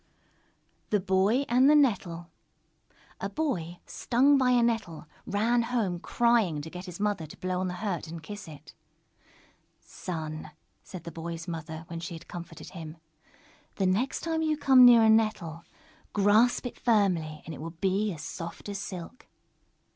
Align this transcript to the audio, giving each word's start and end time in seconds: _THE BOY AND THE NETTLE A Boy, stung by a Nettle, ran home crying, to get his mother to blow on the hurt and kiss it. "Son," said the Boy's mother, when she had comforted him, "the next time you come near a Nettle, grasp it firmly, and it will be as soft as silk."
_THE 0.89 0.99
BOY 0.99 1.45
AND 1.47 1.69
THE 1.69 1.75
NETTLE 1.75 2.31
A 3.19 3.29
Boy, 3.29 3.77
stung 3.85 4.35
by 4.35 4.49
a 4.49 4.63
Nettle, 4.63 5.05
ran 5.27 5.61
home 5.61 5.99
crying, 5.99 6.59
to 6.63 6.71
get 6.71 6.85
his 6.87 6.99
mother 6.99 7.27
to 7.27 7.37
blow 7.37 7.59
on 7.59 7.67
the 7.67 7.75
hurt 7.85 8.07
and 8.07 8.23
kiss 8.23 8.47
it. 8.47 8.73
"Son," 9.79 10.49
said 10.81 11.03
the 11.03 11.11
Boy's 11.11 11.47
mother, 11.47 11.83
when 11.85 11.99
she 11.99 12.15
had 12.15 12.27
comforted 12.27 12.71
him, 12.71 12.97
"the 13.75 13.85
next 13.85 14.21
time 14.21 14.41
you 14.41 14.57
come 14.57 14.85
near 14.85 15.03
a 15.03 15.09
Nettle, 15.11 15.63
grasp 16.13 16.65
it 16.65 16.79
firmly, 16.79 17.43
and 17.45 17.53
it 17.53 17.61
will 17.61 17.69
be 17.79 18.11
as 18.11 18.23
soft 18.23 18.69
as 18.69 18.79
silk." 18.79 19.27